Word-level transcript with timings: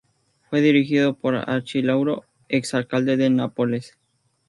Fue 0.49 0.61
dirigido 0.61 1.13
por 1.13 1.35
Achille 1.35 1.85
Lauro, 1.85 2.25
ex-alcalde 2.49 3.17
de 3.17 3.29
Nápoles. 3.29 3.99